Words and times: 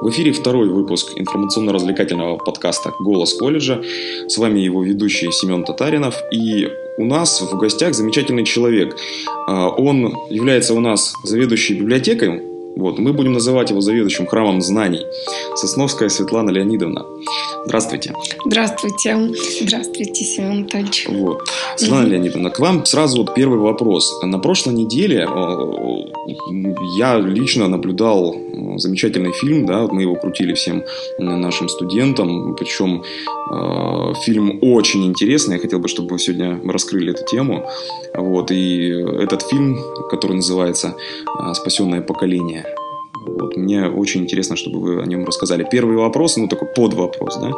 В 0.00 0.10
эфире 0.10 0.32
второй 0.32 0.68
выпуск 0.68 1.12
информационно-развлекательного 1.16 2.36
подкаста 2.36 2.92
«Голос 3.00 3.34
колледжа». 3.34 3.82
С 4.28 4.38
вами 4.38 4.60
его 4.60 4.84
ведущий 4.84 5.32
Семен 5.32 5.64
Татаринов. 5.64 6.14
И 6.30 6.68
у 6.98 7.04
нас 7.04 7.40
в 7.40 7.56
гостях 7.58 7.94
замечательный 7.94 8.44
человек. 8.44 8.96
А, 9.48 9.70
он 9.70 10.14
является 10.30 10.74
у 10.74 10.80
нас 10.80 11.14
заведующей 11.24 11.76
библиотекой 11.76 12.42
вот, 12.78 12.96
мы 13.00 13.12
будем 13.12 13.32
называть 13.32 13.70
его 13.70 13.80
заведующим 13.80 14.28
храмом 14.28 14.62
знаний. 14.62 15.04
Сосновская 15.56 16.08
Светлана 16.08 16.50
Леонидовна. 16.50 17.04
Здравствуйте. 17.68 18.14
Здравствуйте. 18.46 19.30
Здравствуйте, 19.60 20.24
Семен 20.24 20.52
Анатольевич. 20.52 21.06
Вот. 21.06 21.42
Светлана 21.76 22.06
mm-hmm. 22.06 22.10
Леонидовна, 22.10 22.50
к 22.50 22.60
вам 22.60 22.86
сразу 22.86 23.18
вот 23.18 23.34
первый 23.34 23.58
вопрос. 23.58 24.22
На 24.22 24.38
прошлой 24.38 24.72
неделе 24.72 25.28
э, 25.28 26.32
я 26.96 27.18
лично 27.18 27.68
наблюдал 27.68 28.34
э, 28.34 28.78
замечательный 28.78 29.32
фильм, 29.32 29.66
да, 29.66 29.86
мы 29.86 30.00
его 30.00 30.14
крутили 30.14 30.54
всем 30.54 30.82
нашим 31.18 31.68
студентам, 31.68 32.56
причем 32.56 33.04
э, 33.52 34.14
фильм 34.24 34.60
очень 34.62 35.04
интересный, 35.04 35.56
я 35.56 35.60
хотел 35.60 35.78
бы, 35.78 35.88
чтобы 35.88 36.12
вы 36.12 36.18
сегодня 36.18 36.58
раскрыли 36.64 37.10
эту 37.12 37.26
тему. 37.26 37.68
Вот, 38.14 38.50
и 38.50 38.88
этот 39.22 39.42
фильм, 39.42 39.78
который 40.10 40.36
называется 40.36 40.94
«Спасенное 41.52 42.00
поколение», 42.00 42.64
вот, 43.28 43.56
мне 43.56 43.86
очень 43.86 44.22
интересно, 44.22 44.56
чтобы 44.56 44.80
вы 44.80 45.02
о 45.02 45.06
нем 45.06 45.24
рассказали. 45.24 45.66
Первый 45.70 45.96
вопрос, 45.96 46.36
ну 46.36 46.48
такой 46.48 46.68
подвопрос, 46.68 47.38
да, 47.38 47.50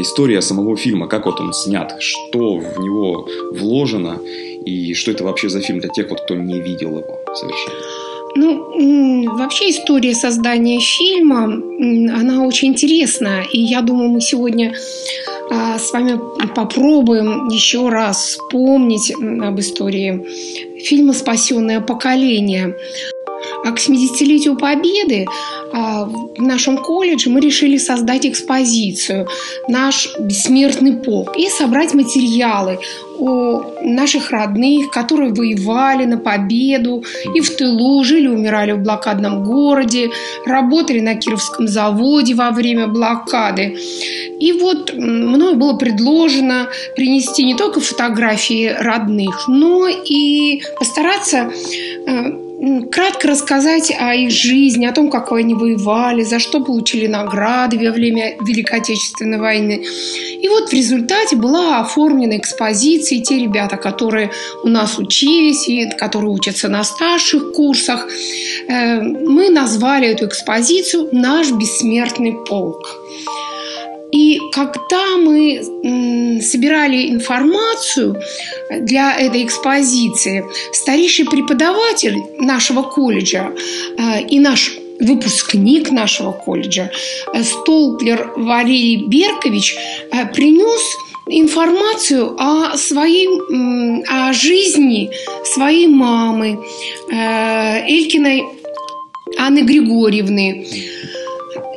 история 0.00 0.42
самого 0.42 0.76
фильма, 0.76 1.08
как 1.08 1.26
вот 1.26 1.40
он 1.40 1.52
снят, 1.52 1.94
что 2.00 2.58
в 2.58 2.78
него 2.78 3.26
вложено 3.52 4.20
и 4.64 4.94
что 4.94 5.10
это 5.10 5.24
вообще 5.24 5.48
за 5.48 5.60
фильм 5.60 5.80
для 5.80 5.88
тех, 5.88 6.10
вот, 6.10 6.20
кто 6.20 6.34
не 6.34 6.60
видел 6.60 6.98
его 6.98 7.18
совершенно. 7.34 7.78
Ну, 8.34 9.36
вообще 9.36 9.70
история 9.70 10.14
создания 10.14 10.80
фильма, 10.80 11.44
она 11.44 12.46
очень 12.46 12.68
интересная. 12.68 13.44
И 13.52 13.58
я 13.60 13.80
думаю, 13.80 14.10
мы 14.10 14.20
сегодня 14.20 14.74
а, 15.50 15.78
с 15.78 15.92
вами 15.92 16.20
попробуем 16.54 17.48
еще 17.48 17.88
раз 17.88 18.18
вспомнить 18.18 19.12
об 19.12 19.58
истории 19.58 20.24
фильма 20.80 21.14
«Спасенное 21.14 21.80
поколение». 21.80 22.76
А 23.64 23.72
к 23.72 23.78
70-летию 23.78 24.56
Победы 24.56 25.26
а, 25.72 26.04
в 26.04 26.40
нашем 26.40 26.78
колледже 26.78 27.30
мы 27.30 27.40
решили 27.40 27.76
создать 27.76 28.26
экспозицию 28.26 29.26
«Наш 29.68 30.08
бессмертный 30.18 30.96
полк» 30.96 31.36
и 31.36 31.48
собрать 31.48 31.94
материалы 31.94 32.78
о 33.18 33.62
наших 33.82 34.30
родных, 34.30 34.90
которые 34.90 35.32
воевали 35.32 36.04
на 36.04 36.18
победу 36.18 37.04
и 37.34 37.40
в 37.40 37.56
тылу, 37.56 38.04
жили, 38.04 38.28
умирали 38.28 38.72
в 38.72 38.78
блокадном 38.78 39.44
городе, 39.44 40.10
работали 40.46 41.00
на 41.00 41.16
Кировском 41.16 41.66
заводе 41.66 42.34
во 42.34 42.50
время 42.50 42.86
блокады. 42.86 43.76
И 44.40 44.52
вот 44.52 44.94
мною 44.94 45.56
было 45.56 45.76
предложено 45.76 46.68
принести 46.94 47.44
не 47.44 47.56
только 47.56 47.80
фотографии 47.80 48.74
родных, 48.78 49.48
но 49.48 49.88
и 49.88 50.62
постараться 50.78 51.50
э, 52.06 52.47
кратко 52.90 53.28
рассказать 53.28 53.92
о 53.96 54.14
их 54.14 54.30
жизни, 54.30 54.86
о 54.86 54.92
том, 54.92 55.10
как 55.10 55.30
они 55.32 55.54
воевали, 55.54 56.22
за 56.22 56.38
что 56.38 56.60
получили 56.60 57.06
награды 57.06 57.78
во 57.78 57.92
время 57.92 58.36
Великой 58.40 58.80
Отечественной 58.80 59.38
войны. 59.38 59.84
И 60.42 60.48
вот 60.48 60.70
в 60.70 60.72
результате 60.72 61.36
была 61.36 61.80
оформлена 61.80 62.36
экспозиция, 62.36 63.20
те 63.20 63.38
ребята, 63.38 63.76
которые 63.76 64.30
у 64.64 64.68
нас 64.68 64.98
учились, 64.98 65.68
и 65.68 65.88
которые 65.88 66.30
учатся 66.30 66.68
на 66.68 66.82
старших 66.82 67.52
курсах, 67.52 68.06
э, 68.68 69.00
мы 69.00 69.50
назвали 69.50 70.08
эту 70.08 70.26
экспозицию 70.26 71.08
«Наш 71.12 71.52
бессмертный 71.52 72.32
полк». 72.48 72.98
И 74.12 74.40
когда 74.52 75.16
мы 75.16 75.62
собирали 76.40 77.10
информацию 77.10 78.16
для 78.70 79.16
этой 79.18 79.44
экспозиции, 79.44 80.44
старейший 80.72 81.26
преподаватель 81.26 82.16
нашего 82.38 82.82
колледжа 82.82 83.52
э, 83.98 84.22
и 84.22 84.38
наш 84.38 84.72
выпускник 85.00 85.90
нашего 85.90 86.32
колледжа, 86.32 86.90
э, 87.34 87.42
Столплер 87.42 88.32
Валерий 88.36 89.04
Беркович, 89.04 89.76
э, 90.12 90.26
принес 90.34 90.82
информацию 91.30 92.34
о 92.38 92.78
своей, 92.78 93.28
о 94.08 94.32
жизни 94.32 95.10
своей 95.44 95.86
мамы 95.86 96.58
Элькиной 97.10 98.44
Анны 99.36 99.60
Григорьевны 99.60 100.66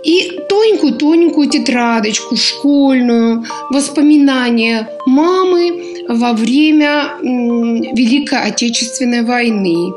и 0.03 0.39
тоненькую-тоненькую 0.49 1.49
тетрадочку 1.49 2.35
школьную, 2.35 3.45
воспоминания 3.69 4.89
мамы 5.05 6.05
во 6.07 6.33
время 6.33 7.13
Великой 7.21 8.39
Отечественной 8.43 9.23
войны. 9.23 9.93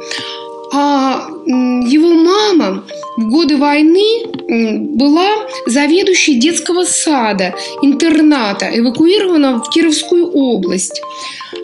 А 0.73 1.29
его 1.47 2.15
мама 2.15 2.85
в 3.17 3.31
годы 3.31 3.57
войны 3.57 4.25
была 4.97 5.29
заведующей 5.67 6.35
детского 6.35 6.85
сада, 6.85 7.55
интерната, 7.83 8.67
эвакуирована 8.75 9.63
в 9.63 9.71
Кировскую 9.71 10.27
область. 10.33 11.01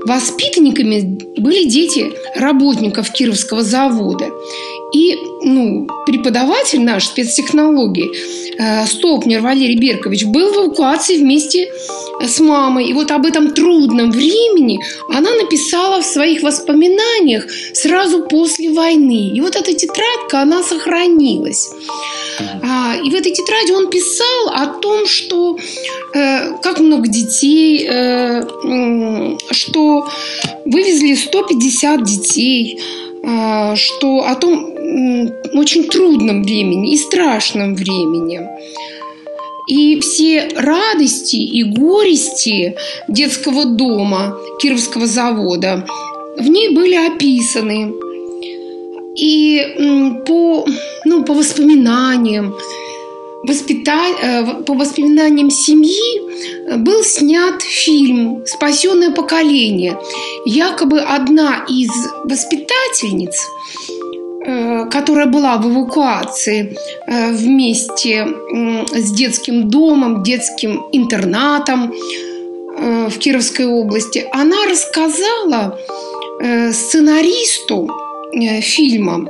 Воспитанниками 0.06 1.18
были 1.38 1.64
дети 1.64 2.12
работников 2.36 3.10
Кировского 3.10 3.62
завода. 3.62 4.30
И 4.92 5.16
ну, 5.42 5.86
преподаватель 6.06 6.80
наш 6.80 7.06
спецтехнологии 7.06 8.10
э, 8.58 8.86
Стопнер 8.86 9.40
Валерий 9.40 9.76
Беркович 9.76 10.24
был 10.26 10.52
в 10.52 10.56
эвакуации 10.56 11.16
вместе 11.16 11.72
с 12.20 12.40
мамой. 12.40 12.86
И 12.86 12.92
вот 12.92 13.10
об 13.10 13.26
этом 13.26 13.52
трудном 13.52 14.10
времени 14.10 14.78
она 15.08 15.34
написала 15.36 16.02
в 16.02 16.06
своих 16.06 16.42
воспоминаниях 16.42 17.46
сразу 17.72 18.22
после 18.22 18.70
войны. 18.70 19.30
И 19.34 19.40
вот 19.40 19.56
эта 19.56 19.72
тетрадка, 19.72 20.42
она 20.42 20.62
сохранилась. 20.62 21.70
А, 22.62 22.96
и 22.96 23.10
в 23.10 23.14
этой 23.14 23.32
тетради 23.32 23.72
он 23.72 23.88
писал 23.90 24.48
о 24.52 24.66
том, 24.66 25.06
что 25.06 25.56
э, 26.14 26.56
как 26.62 26.80
много 26.80 27.08
детей, 27.08 27.86
э, 27.88 28.46
что 29.50 30.08
вывезли 30.64 31.14
150 31.14 32.04
детей, 32.04 32.80
э, 33.22 33.74
что 33.76 34.24
о 34.26 34.34
том 34.34 34.69
очень 35.52 35.88
трудном 35.88 36.42
времени 36.42 36.94
и 36.94 36.96
страшном 36.96 37.74
времени. 37.74 38.40
И 39.68 40.00
все 40.00 40.48
радости 40.56 41.36
и 41.36 41.62
горести 41.62 42.76
детского 43.08 43.66
дома 43.66 44.36
Кировского 44.60 45.06
завода 45.06 45.86
в 46.36 46.48
ней 46.48 46.74
были 46.74 46.94
описаны. 46.94 47.92
И 49.16 50.20
по, 50.26 50.66
ну, 51.04 51.24
по 51.24 51.34
воспоминаниям, 51.34 52.54
воспита... 53.46 54.06
Э, 54.22 54.62
по 54.64 54.74
воспоминаниям 54.74 55.50
семьи 55.50 56.76
был 56.78 57.04
снят 57.04 57.60
фильм 57.60 58.42
«Спасенное 58.46 59.10
поколение». 59.10 59.98
Якобы 60.46 61.00
одна 61.00 61.64
из 61.68 61.90
воспитательниц 62.24 63.36
Э, 63.88 63.99
которая 64.90 65.26
была 65.26 65.58
в 65.58 65.70
эвакуации 65.70 66.76
э, 67.06 67.32
вместе 67.32 68.26
с 68.92 69.12
детским 69.12 69.68
домом, 69.68 70.22
детским 70.22 70.86
интернатом 70.92 71.92
э, 71.92 73.08
в 73.10 73.18
Кировской 73.18 73.66
области, 73.66 74.26
она 74.32 74.66
рассказала 74.66 75.78
сценаристу 76.72 77.90
фильма 78.62 79.28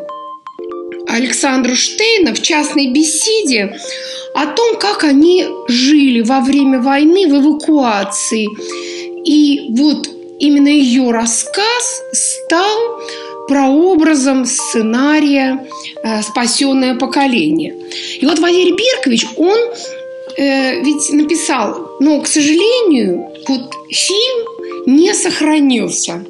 Александру 1.09 1.75
Штейна 1.75 2.34
в 2.34 2.41
частной 2.41 2.88
беседе 2.92 3.77
о 4.34 4.47
том, 4.47 4.78
как 4.78 5.03
они 5.03 5.47
жили 5.66 6.21
во 6.21 6.41
время 6.41 6.80
войны 6.80 7.27
в 7.27 7.42
эвакуации. 7.42 8.47
И 9.27 9.74
вот 9.77 10.09
именно 10.39 10.68
ее 10.68 11.10
рассказ 11.10 12.03
стал 12.12 13.01
прообразом 13.50 14.47
сценария 14.47 15.58
э, 16.04 16.22
«Спасенное 16.22 16.94
поколение». 16.94 17.74
И 18.22 18.26
вот 18.26 18.38
Валерий 18.38 18.76
Беркович, 18.76 19.26
он 19.36 19.58
э, 20.36 20.82
ведь 20.84 21.12
написал, 21.12 21.97
но, 22.00 22.20
к 22.20 22.26
сожалению, 22.28 23.28
вот 23.48 23.72
фильм 23.91 24.38
не 24.86 25.14
сохранился. 25.14 26.24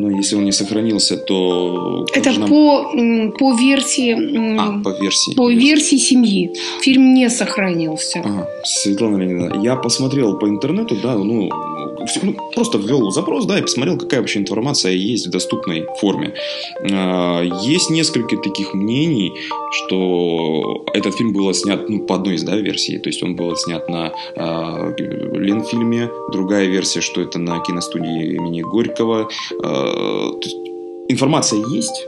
Но 0.00 0.10
если 0.10 0.36
он 0.36 0.44
не 0.44 0.52
сохранился, 0.52 1.16
то... 1.16 2.06
Это 2.12 2.32
нам... 2.32 2.48
по, 2.48 2.90
по 3.38 3.54
версии... 3.54 4.12
А, 4.58 4.82
по 4.82 4.90
версии. 5.00 5.34
По 5.36 5.48
версии 5.48 5.98
семьи. 5.98 6.50
Фильм 6.80 7.14
не 7.14 7.30
сохранился. 7.30 8.20
Ага. 8.24 8.48
Светлана 8.64 9.18
Леонидовна, 9.18 9.62
я 9.62 9.76
посмотрел 9.76 10.38
по 10.38 10.48
интернету, 10.48 10.96
да, 11.02 11.14
ну, 11.14 11.48
ну, 12.22 12.36
просто 12.54 12.78
ввел 12.78 13.10
запрос, 13.10 13.46
да, 13.46 13.58
и 13.58 13.62
посмотрел, 13.62 13.98
какая 13.98 14.20
вообще 14.20 14.40
информация 14.40 14.92
есть 14.92 15.26
в 15.26 15.30
доступной 15.30 15.86
форме. 16.00 16.34
Э, 16.82 17.44
есть 17.62 17.90
несколько 17.90 18.36
таких 18.36 18.74
мнений, 18.74 19.32
что 19.70 20.84
этот 20.92 21.14
фильм 21.14 21.32
был 21.32 21.52
снят 21.54 21.88
ну, 21.88 22.00
по 22.06 22.16
одной 22.16 22.34
из 22.34 22.42
да, 22.42 22.56
версий, 22.56 22.98
то 22.98 23.08
есть 23.08 23.22
он 23.22 23.36
был 23.36 23.56
снят 23.56 23.88
на 23.88 24.12
э, 24.36 24.94
Ленфильме, 25.32 26.10
другая 26.32 26.66
версия, 26.66 27.00
что 27.00 27.20
это 27.20 27.38
на 27.38 27.60
киностудии 27.60 28.34
имени 28.34 28.62
Горького. 28.62 29.28
Э, 29.62 30.30
информация 31.08 31.62
есть, 31.74 32.06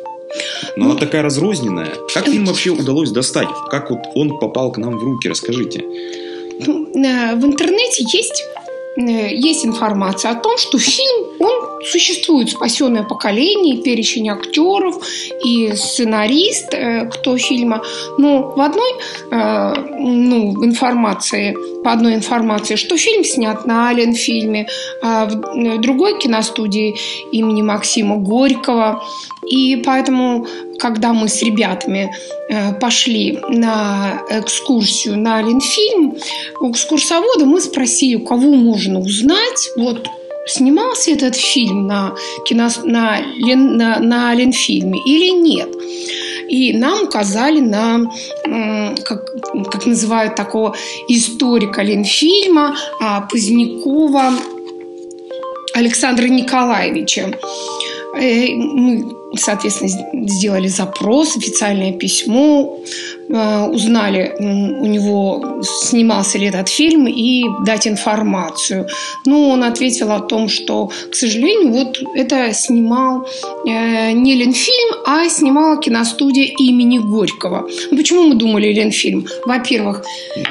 но 0.76 0.84
ну, 0.84 0.90
она 0.90 1.00
такая 1.00 1.22
разрозненная. 1.22 1.94
Как 2.12 2.26
фильм 2.26 2.44
вообще 2.46 2.70
удалось 2.70 3.10
достать? 3.10 3.48
Как 3.70 3.90
вот 3.90 4.00
он 4.14 4.38
попал 4.38 4.72
к 4.72 4.78
нам 4.78 4.98
в 4.98 5.02
руки? 5.02 5.28
Расскажите. 5.28 5.84
Ну, 6.66 6.88
э, 6.94 7.36
в 7.36 7.44
интернете 7.44 8.04
есть 8.12 8.44
есть 8.96 9.64
информация 9.64 10.32
о 10.32 10.34
том, 10.36 10.56
что 10.58 10.78
фильм, 10.78 11.26
он 11.40 11.73
существует 11.84 12.50
«Спасенное 12.50 13.02
поколение», 13.02 13.82
перечень 13.82 14.28
актеров 14.28 14.96
и 15.44 15.72
сценарист, 15.74 16.74
э, 16.74 17.10
кто 17.10 17.36
фильма. 17.36 17.82
Но 18.18 18.52
в 18.56 18.60
одной 18.60 18.90
э, 19.30 19.74
ну, 19.98 20.64
информации, 20.64 21.56
по 21.82 21.92
одной 21.92 22.14
информации, 22.14 22.76
что 22.76 22.96
фильм 22.96 23.24
снят 23.24 23.66
на 23.66 23.88
Ален 23.88 24.14
фильме, 24.14 24.66
а 25.02 25.26
в 25.26 25.80
другой 25.80 26.18
киностудии 26.18 26.96
имени 27.32 27.62
Максима 27.62 28.16
Горького. 28.16 29.02
И 29.46 29.82
поэтому, 29.84 30.46
когда 30.78 31.12
мы 31.12 31.28
с 31.28 31.42
ребятами 31.42 32.10
э, 32.48 32.72
пошли 32.74 33.38
на 33.48 34.22
экскурсию 34.30 35.18
на 35.18 35.42
Ленфильм, 35.42 36.14
у 36.60 36.70
экскурсовода 36.70 37.44
мы 37.44 37.60
спросили, 37.60 38.16
кого 38.24 38.54
можно 38.54 39.00
узнать, 39.00 39.70
вот 39.76 40.08
снимался 40.46 41.10
этот 41.10 41.36
фильм 41.36 41.86
на, 41.86 42.14
кино, 42.44 42.68
на, 42.84 43.20
на, 43.44 44.00
на 44.00 44.34
Ленфильме 44.34 45.00
или 45.04 45.30
нет. 45.30 45.68
И 46.48 46.72
нам 46.72 47.04
указали 47.04 47.60
на, 47.60 48.10
как, 49.04 49.24
как 49.70 49.86
называют 49.86 50.34
такого 50.34 50.76
историка 51.08 51.82
Ленфильма, 51.82 52.76
а, 53.00 53.22
Позднякова 53.22 54.34
Александра 55.74 56.26
Николаевича. 56.26 57.38
Э, 58.16 58.54
мы 58.54 59.14
соответственно, 59.36 59.90
сделали 60.28 60.68
запрос, 60.68 61.36
официальное 61.36 61.92
письмо, 61.92 62.78
узнали 63.28 64.34
у 64.38 64.86
него, 64.86 65.62
снимался 65.62 66.38
ли 66.38 66.46
этот 66.46 66.68
фильм, 66.68 67.06
и 67.06 67.44
дать 67.64 67.86
информацию. 67.86 68.86
Но 69.26 69.50
он 69.50 69.64
ответил 69.64 70.12
о 70.12 70.20
том, 70.20 70.48
что, 70.48 70.90
к 71.10 71.14
сожалению, 71.14 71.72
вот 71.72 72.02
это 72.14 72.52
снимал 72.52 73.26
э, 73.66 74.12
не 74.12 74.34
Ленфильм, 74.34 74.94
а 75.06 75.28
снимала 75.28 75.80
киностудия 75.80 76.52
имени 76.58 76.98
Горького. 76.98 77.68
Ну, 77.90 77.96
почему 77.96 78.28
мы 78.28 78.34
думали 78.34 78.72
Ленфильм? 78.72 79.26
Во-первых, 79.46 80.04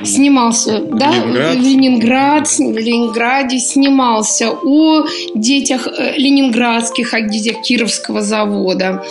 снимался 0.04 0.80
да, 0.80 1.12
в, 1.12 1.56
Ленинград, 1.56 2.48
в 2.48 2.78
Ленинграде 2.78 3.60
снимался 3.60 4.52
о 4.52 5.06
детях 5.36 5.88
э, 5.88 6.18
ленинградских, 6.18 7.14
о 7.14 7.22
детях 7.22 7.62
Кировского 7.62 8.22
завода 8.22 9.04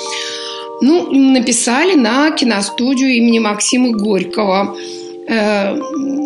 Ну, 0.82 1.12
написали 1.12 1.94
на 1.94 2.30
киностудию 2.32 3.10
имени 3.10 3.38
Максима 3.38 3.92
Горького. 3.92 4.76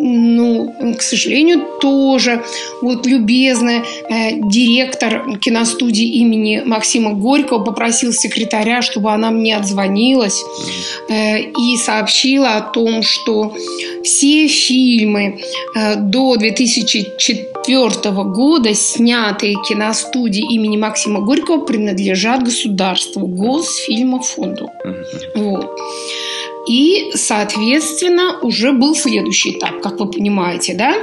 Э, 0.06 0.08
ну, 0.08 0.94
к 0.96 1.02
сожалению, 1.02 1.66
тоже 1.80 2.42
вот 2.82 3.06
любезный 3.06 3.78
э, 4.08 4.32
директор 4.50 5.38
киностудии 5.38 6.06
имени 6.20 6.62
Максима 6.64 7.12
Горького 7.12 7.64
попросил 7.64 8.12
секретаря, 8.12 8.82
чтобы 8.82 9.12
она 9.12 9.30
мне 9.30 9.56
отзвонилась 9.56 10.40
э, 11.08 11.40
и 11.40 11.76
сообщила 11.76 12.56
о 12.56 12.60
том, 12.60 13.02
что 13.02 13.54
все 14.04 14.46
фильмы 14.46 15.40
до 15.96 16.36
2004 16.36 18.12
года, 18.22 18.74
снятые 18.74 19.56
киностудии 19.68 20.54
имени 20.54 20.76
Максима 20.76 21.20
Горького, 21.20 21.64
принадлежат 21.64 22.44
государству, 22.44 23.26
Госфильмофонду. 23.26 24.70
Вот. 25.34 25.70
И, 26.66 27.12
соответственно, 27.14 28.38
уже 28.42 28.72
был 28.72 28.94
следующий 28.96 29.52
этап, 29.52 29.80
как 29.80 30.00
вы 30.00 30.10
понимаете, 30.10 30.74
да? 30.74 30.94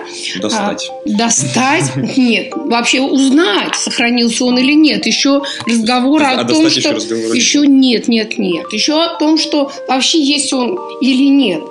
Достать. 0.41 0.91
А, 0.91 1.09
достать? 1.09 1.91
Нет. 2.17 2.51
Вообще 2.53 3.01
узнать, 3.01 3.75
сохранился 3.75 4.45
он 4.45 4.57
или 4.57 4.73
нет. 4.73 5.05
Еще 5.05 5.41
разговор 5.65 6.21
а 6.23 6.41
о 6.41 6.45
том, 6.45 6.69
что... 6.69 6.89
Еще, 6.89 7.35
еще 7.35 7.67
нет, 7.67 8.07
нет, 8.07 8.37
нет. 8.37 8.71
Еще 8.73 8.93
о 8.93 9.17
том, 9.17 9.37
что 9.37 9.71
вообще 9.87 10.21
есть 10.21 10.51
он 10.53 10.77
или 11.01 11.27
нет. 11.27 11.61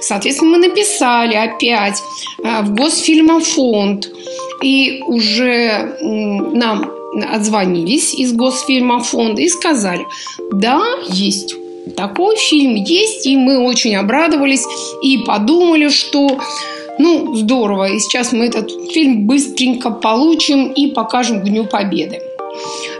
Соответственно, 0.00 0.52
мы 0.52 0.68
написали 0.68 1.34
опять 1.34 1.96
а, 2.44 2.62
в 2.62 2.74
Госфильмофонд. 2.74 4.08
И 4.62 5.02
уже 5.06 5.96
нам 6.00 6.90
отзвонились 7.32 8.14
из 8.14 8.32
Госфильмофонда 8.32 9.42
и 9.42 9.48
сказали, 9.48 10.06
да, 10.52 10.82
есть 11.08 11.54
такой 11.96 12.36
фильм 12.36 12.74
есть, 12.74 13.26
и 13.26 13.36
мы 13.36 13.60
очень 13.60 13.96
обрадовались 13.96 14.64
и 15.02 15.18
подумали, 15.18 15.88
что 15.88 16.38
ну, 16.98 17.34
здорово, 17.34 17.88
и 17.88 17.98
сейчас 17.98 18.32
мы 18.32 18.46
этот 18.46 18.70
фильм 18.92 19.26
быстренько 19.26 19.90
получим 19.90 20.68
и 20.68 20.90
покажем 20.92 21.40
к 21.40 21.44
Дню 21.44 21.64
Победы, 21.64 22.20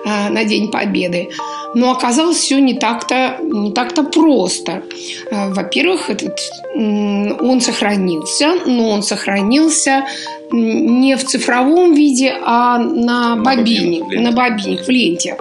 э, 0.07 0.31
на 0.31 0.45
День 0.45 0.71
Победы. 0.71 1.29
Но 1.75 1.91
оказалось 1.93 2.39
все 2.39 2.59
не 2.61 2.75
так-то 2.75 3.37
не 3.43 3.73
так-то 3.73 4.03
просто. 4.03 4.83
Э, 5.31 5.53
во-первых, 5.53 6.09
этот 6.11 6.39
он 6.75 7.61
сохранился, 7.61 8.55
но 8.67 8.91
он 8.91 9.03
сохранился 9.03 10.05
не 10.53 11.17
в 11.17 11.25
цифровом 11.25 11.95
виде, 11.95 12.35
а 12.43 12.79
на, 12.79 13.35
на 13.35 13.43
бобине, 13.43 14.03
на 14.21 14.33
бобине, 14.33 14.79
в 14.79 14.89
ленте. 14.89 15.37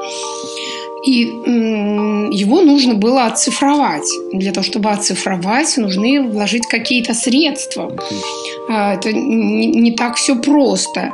И 1.05 1.25
его 2.31 2.61
нужно 2.61 2.93
было 2.93 3.25
оцифровать. 3.25 4.09
Для 4.33 4.51
того, 4.51 4.63
чтобы 4.63 4.89
оцифровать, 4.89 5.77
нужны 5.77 6.21
вложить 6.21 6.67
какие-то 6.67 7.13
средства. 7.13 7.91
А, 8.69 8.93
это 8.95 9.11
не, 9.11 9.67
не 9.67 9.91
так 9.91 10.15
все 10.15 10.35
просто. 10.35 11.13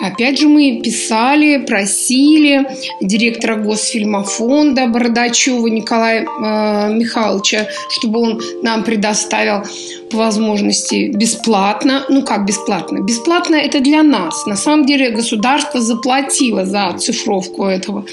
Опять 0.00 0.38
же, 0.38 0.48
мы 0.48 0.80
писали, 0.82 1.58
просили 1.58 2.66
директора 3.00 3.56
Госфильмофонда 3.56 4.86
Бородачева 4.86 5.66
Николая 5.66 6.22
э, 6.22 6.92
Михайловича, 6.94 7.66
чтобы 7.90 8.20
он 8.20 8.40
нам 8.62 8.84
предоставил 8.84 9.62
по 10.10 10.18
возможности 10.18 11.10
бесплатно. 11.14 12.04
Ну, 12.08 12.22
как 12.22 12.46
бесплатно? 12.46 13.00
Бесплатно 13.00 13.56
это 13.56 13.80
для 13.80 14.02
нас. 14.02 14.46
На 14.46 14.56
самом 14.56 14.86
деле 14.86 15.10
государство 15.10 15.80
заплатило 15.80 16.64
за 16.64 16.88
оцифровку 16.88 17.66
этого, 17.66 18.04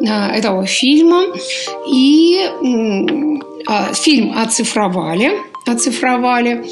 э, 0.00 0.04
этого 0.06 0.66
фильма. 0.66 1.24
И 1.92 2.38
э, 2.38 3.94
фильм 3.94 4.32
оцифровали 4.38 5.32
оцифровали. 5.70 6.64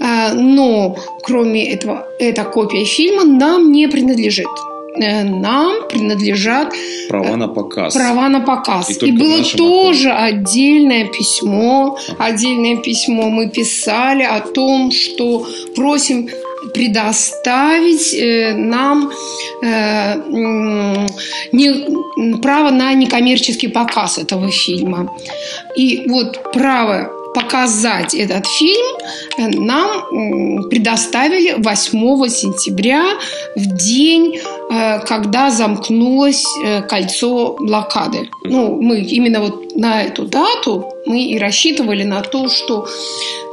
А, 0.00 0.32
но 0.34 0.96
кроме 1.24 1.72
этого, 1.72 2.06
эта 2.18 2.44
копия 2.44 2.84
фильма 2.84 3.24
нам 3.24 3.72
не 3.72 3.88
принадлежит 3.88 4.46
э, 4.98 5.24
нам 5.24 5.88
принадлежат 5.88 6.72
права 7.08 7.32
э, 7.32 7.36
на 7.36 7.48
показ. 7.48 7.94
Права 7.94 8.28
на 8.28 8.40
показ. 8.40 8.90
И, 8.90 9.06
и 9.06 9.12
было 9.12 9.42
тоже 9.42 10.10
аккорде. 10.10 10.36
отдельное 10.36 11.06
письмо, 11.06 11.98
отдельное 12.18 12.76
письмо 12.76 13.28
мы 13.28 13.48
писали 13.50 14.22
о 14.22 14.40
том, 14.40 14.90
что 14.90 15.46
просим 15.74 16.28
предоставить 16.76 18.14
э, 18.14 18.54
нам 18.54 19.10
не, 21.52 22.38
право 22.42 22.70
на 22.70 22.92
некоммерческий 22.94 23.70
показ 23.70 24.18
этого 24.18 24.50
фильма. 24.50 25.08
И 25.78 26.04
вот 26.08 26.52
право 26.52 27.10
показать 27.36 28.14
этот 28.14 28.46
фильм 28.46 28.96
э, 29.38 29.48
нам 29.48 30.68
предоставили 30.70 31.54
8 31.58 32.28
сентября 32.28 33.04
в 33.54 33.76
день, 33.76 34.38
э, 34.38 34.65
когда 34.68 35.50
замкнулось 35.50 36.44
э, 36.64 36.82
кольцо 36.82 37.56
блокады. 37.60 38.28
Ну, 38.44 38.80
мы 38.80 39.00
именно 39.00 39.40
вот 39.40 39.76
на 39.76 40.02
эту 40.02 40.24
дату 40.24 40.92
мы 41.06 41.22
и 41.22 41.38
рассчитывали 41.38 42.02
на 42.02 42.22
то, 42.22 42.48
что 42.48 42.88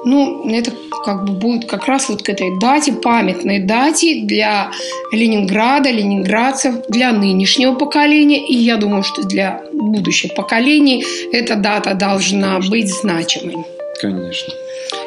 ну, 0.06 0.50
это 0.50 0.72
как 1.06 1.26
бы 1.26 1.34
будет 1.34 1.66
как 1.66 1.86
раз 1.86 2.10
вот 2.10 2.24
к 2.24 2.30
этой 2.30 2.58
дате, 2.60 2.94
памятной 2.94 3.60
дате 3.60 4.22
для 4.24 4.72
Ленинграда, 5.12 5.92
ленинградцев, 5.92 6.88
для 6.90 7.12
нынешнего 7.12 7.76
поколения. 7.76 8.46
И 8.48 8.56
я 8.56 8.78
думаю, 8.78 9.04
что 9.04 9.24
для 9.24 9.62
будущих 9.72 10.34
поколений 10.34 11.06
эта 11.32 11.56
дата 11.56 11.94
должна 11.94 12.60
быть 12.60 12.90
значимой. 12.90 13.66
Конечно. 14.02 14.54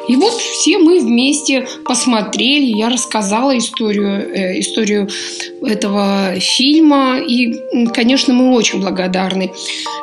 И 0.07 0.15
вот 0.15 0.33
все 0.33 0.77
мы 0.77 0.99
вместе 0.99 1.67
посмотрели, 1.85 2.77
я 2.77 2.89
рассказала 2.89 3.57
историю, 3.57 4.33
э, 4.33 4.59
историю 4.59 5.09
этого 5.61 6.39
фильма. 6.39 7.19
И, 7.19 7.53
конечно, 7.93 8.33
мы 8.33 8.53
очень 8.53 8.79
благодарны 8.79 9.51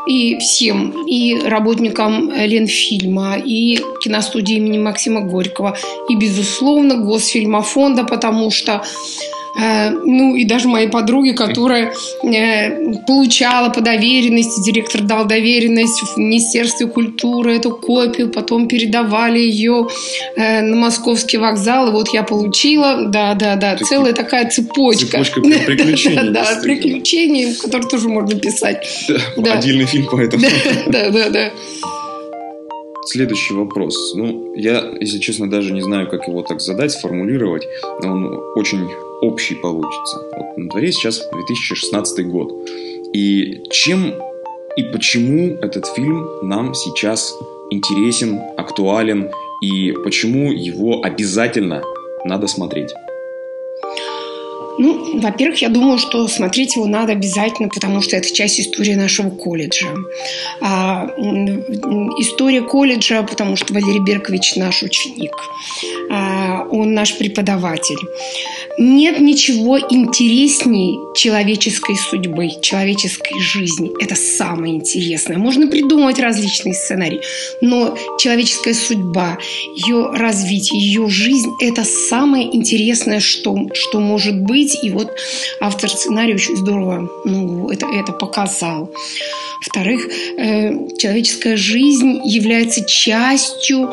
и 0.07 0.39
всем, 0.39 1.07
и 1.07 1.41
работникам 1.41 2.31
Ленфильма, 2.31 3.37
и 3.37 3.79
киностудии 4.03 4.57
имени 4.57 4.79
Максима 4.79 5.23
Горького, 5.23 5.77
и, 6.09 6.17
безусловно, 6.17 6.97
Госфильмофонда, 6.97 8.05
потому 8.05 8.51
что 8.51 8.83
ну 9.57 10.35
и 10.35 10.45
даже 10.45 10.69
моей 10.69 10.89
подруге, 10.89 11.33
которая 11.33 11.93
э, 12.25 12.95
получала 13.07 13.71
по 13.71 13.81
доверенности, 13.81 14.65
директор 14.65 15.03
дал 15.03 15.27
доверенность 15.27 16.03
в 16.03 16.17
Министерстве 16.19 16.87
культуры 16.87 17.57
эту 17.57 17.71
копию, 17.71 18.31
потом 18.31 18.67
передавали 18.69 19.39
ее 19.39 19.89
э, 20.37 20.61
на 20.61 20.77
московский 20.77 21.39
вокзал, 21.39 21.89
и 21.89 21.93
вот 21.93 22.09
я 22.09 22.23
получила, 22.25 23.07
да, 23.07 23.35
да, 23.35 23.57
да, 23.57 23.73
Такие 23.73 23.87
целая 23.87 24.13
такая 24.13 24.51
цепочка. 24.51 25.07
Цепочка 25.07 25.41
приключений. 25.41 26.15
Да, 26.35 26.59
приключений, 26.63 27.55
которые 27.55 27.89
тоже 27.89 28.09
можно 28.09 28.39
писать. 28.39 29.09
Отдельный 29.37 29.87
фильм 29.87 30.07
по 30.07 30.21
этому. 30.21 30.45
Да, 30.87 31.11
да, 31.11 31.29
да. 31.29 31.51
Следующий 33.07 33.55
вопрос. 33.55 34.15
Ну, 34.15 34.55
я, 34.57 34.83
если 35.01 35.19
честно, 35.19 35.49
даже 35.49 35.73
не 35.73 35.83
знаю, 35.83 36.09
как 36.09 36.27
его 36.27 36.43
так 36.43 36.61
задать, 36.61 36.93
сформулировать. 36.93 37.69
Он 38.03 38.41
очень 38.57 38.89
общий 39.23 39.55
получится. 39.55 40.19
Вот 40.37 40.57
на 40.59 40.69
дворе 40.69 40.93
сейчас 40.93 41.21
2016 41.33 42.27
год. 42.27 42.53
И 43.13 43.63
чем 43.71 44.15
и 44.77 44.83
почему 44.93 45.57
этот 45.63 45.87
фильм 45.87 46.27
нам 46.43 46.75
сейчас 46.75 47.33
интересен, 47.71 48.41
актуален, 48.57 49.31
и 49.63 49.93
почему 50.05 50.53
его 50.53 51.03
обязательно 51.03 51.83
надо 52.25 52.47
смотреть? 52.49 52.93
Ну, 54.79 55.21
во-первых, 55.21 55.63
я 55.63 55.69
думаю, 55.69 55.99
что 55.99 56.27
смотреть 56.29 56.77
его 56.77 56.87
надо 56.87 57.13
обязательно, 57.13 57.69
потому 57.69 58.01
что 58.01 58.17
это 58.17 58.33
часть 58.33 58.61
истории 58.61 58.95
нашего 58.95 59.31
колледжа. 59.31 59.89
А, 60.61 61.07
история 62.19 62.63
колледжа, 62.63 63.23
потому 63.23 63.57
что 63.57 63.73
Валерий 63.75 64.01
Беркович 64.01 64.57
наш 64.57 64.83
ученик. 64.83 65.33
А, 66.11 66.67
он 66.71 66.95
наш 66.95 67.17
преподаватель. 67.17 67.99
Нет 68.79 69.21
ничего 69.21 69.79
интересней 69.79 70.99
человеческой 71.15 71.97
судьбы, 71.97 72.51
человеческой 72.61 73.41
жизни. 73.41 73.93
Это 74.01 74.17
самое 74.17 74.75
интересное. 74.75 75.39
Можно 75.39 75.69
придумать 75.69 76.19
различные 76.19 76.75
сценарии, 76.75 77.21
но 77.61 77.97
человеческая 78.19 78.75
судьба, 78.75 79.39
ее 79.77 80.11
развитие, 80.11 80.81
ее 80.81 81.09
жизнь– 81.09 81.51
это 81.61 81.85
самое 81.85 82.55
интересное, 82.55 83.21
что, 83.21 83.57
что 83.73 84.01
может 84.01 84.41
быть. 84.41 84.64
И 84.83 84.91
вот 84.91 85.11
автор 85.61 85.91
сценария 85.91 86.35
очень 86.35 86.57
здорово 86.57 87.09
ну, 87.25 87.69
это, 87.71 87.87
это 87.87 88.13
показал. 88.13 88.91
Во-вторых, 89.61 90.07
э, 90.07 90.73
человеческая 90.99 91.57
жизнь 91.57 92.21
является 92.25 92.85
частью 92.85 93.91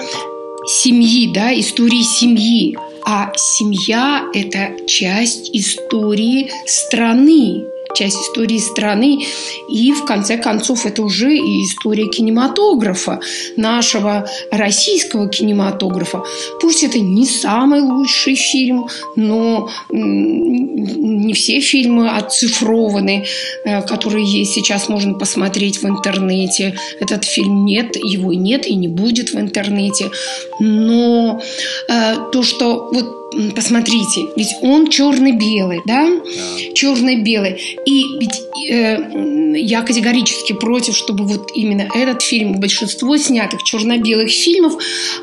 семьи, 0.68 1.32
да, 1.34 1.58
истории 1.60 2.04
семьи. 2.04 2.78
А 3.06 3.32
семья– 3.36 4.26
это 4.34 4.86
часть 4.86 5.50
истории 5.54 6.52
страны 6.68 7.71
часть 7.94 8.18
истории 8.18 8.60
страны. 8.60 9.26
И 9.70 9.92
в 9.92 10.06
конце 10.06 10.38
концов 10.38 10.86
это 10.86 11.04
уже 11.04 11.36
и 11.36 11.64
история 11.64 12.08
кинематографа, 12.08 13.20
нашего 13.58 14.28
российского 14.52 15.30
кинематографа. 15.30 16.24
Пусть 16.60 16.84
это 16.84 17.00
не 17.00 17.26
самый 17.26 17.82
лучший 17.82 18.36
фильм, 18.36 18.88
но 19.16 19.70
не 19.90 21.34
все 21.34 21.60
фильмы 21.60 22.10
оцифрованы, 22.10 23.26
э, 23.64 23.82
которые 23.82 24.26
есть 24.26 24.54
сейчас, 24.54 24.90
можно 24.90 25.14
посмотреть 25.14 25.82
в 25.82 25.86
интернете. 25.86 26.76
Этот 27.00 27.26
фильм 27.26 27.66
нет, 27.66 27.96
его 27.96 28.34
нет 28.34 28.68
и 28.68 28.76
не 28.76 28.88
будет 28.88 29.32
в 29.32 29.40
интернете. 29.40 30.12
Но 30.60 31.42
э, 31.88 32.16
то, 32.32 32.44
что 32.44 32.90
вот 32.92 33.21
посмотрите, 33.56 34.28
ведь 34.36 34.54
он 34.62 34.90
черно-белый, 34.90 35.82
да? 35.86 36.08
да. 36.10 36.74
Черно-белый. 36.74 37.80
И 37.86 38.04
ведь 38.20 38.42
э, 38.70 39.58
я 39.58 39.82
категорически 39.82 40.54
против, 40.54 40.96
чтобы 40.96 41.26
вот 41.26 41.52
именно 41.56 41.88
этот 41.94 42.22
фильм, 42.22 42.60
большинство 42.60 43.18
снятых 43.18 43.64
черно-белых 43.64 44.30
фильмов 44.30 44.74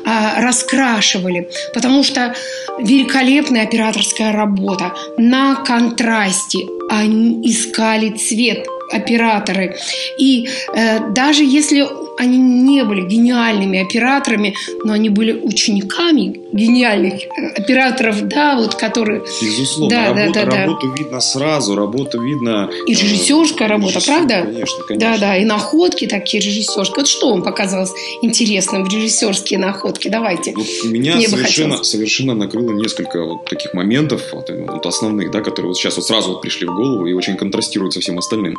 э, 0.05 0.41
раскрашивали, 0.41 1.49
потому 1.73 2.03
что 2.03 2.35
великолепная 2.79 3.63
операторская 3.63 4.31
работа 4.31 4.93
на 5.17 5.55
контрасте. 5.55 6.59
Они 6.89 7.41
искали 7.47 8.09
цвет, 8.09 8.65
операторы. 8.91 9.77
И 10.17 10.49
э, 10.73 11.11
даже 11.11 11.43
если 11.43 11.87
они 12.19 12.37
не 12.37 12.83
были 12.83 13.01
гениальными 13.01 13.79
операторами, 13.79 14.53
но 14.83 14.91
они 14.91 15.09
были 15.09 15.31
учениками 15.31 16.41
гениальных 16.51 17.13
э, 17.13 17.47
операторов, 17.55 18.27
да, 18.27 18.57
вот 18.57 18.75
которые... 18.75 19.23
Безусловно, 19.41 19.95
да, 19.95 20.07
работа, 20.09 20.33
да, 20.33 20.45
да, 20.45 20.57
работу 20.65 20.87
да. 20.87 21.03
видно 21.03 21.19
сразу, 21.21 21.75
работу 21.75 22.21
видно... 22.21 22.69
И 22.85 22.91
режиссерская 22.91 23.69
э, 23.69 23.71
работа, 23.71 23.93
режиссер, 23.93 24.13
правда? 24.13 24.41
Конечно, 24.43 24.83
конечно. 24.83 25.11
Да, 25.11 25.17
да, 25.17 25.37
и 25.37 25.45
находки 25.45 26.07
такие 26.07 26.43
режиссерские. 26.43 26.95
Вот 26.97 27.07
что 27.07 27.29
вам 27.29 27.41
показалось 27.41 27.91
интересным 28.21 28.83
в 28.83 28.93
режиссерские 28.93 29.57
находки? 29.57 30.09
Давайте. 30.09 30.53
Вот 30.55 30.67
меня 30.83 31.15
Мне 31.15 31.27
совершенно, 31.29 31.83
совершенно 31.85 32.35
накрыло 32.35 32.71
несколько 32.71 33.23
вот 33.23 33.45
таких 33.45 33.73
моментов, 33.73 34.21
вот, 34.33 34.49
вот 34.49 34.85
основных, 34.85 35.31
да, 35.31 35.39
которые 35.39 35.69
вот 35.69 35.77
сейчас 35.77 35.95
вот 35.95 36.05
сразу 36.05 36.31
вот 36.31 36.41
пришли 36.41 36.67
в 36.67 36.75
голову 36.75 37.05
и 37.05 37.13
очень 37.13 37.37
контрастируют 37.37 37.93
со 37.93 38.01
всем 38.01 38.17
остальным. 38.17 38.57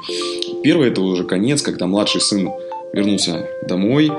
Первый 0.63 0.89
это 0.89 1.03
уже 1.03 1.25
конец, 1.25 1.61
когда 1.61 1.87
младший 1.87 2.23
сын 2.23 2.49
вернулся 2.93 3.49
домой, 3.67 4.11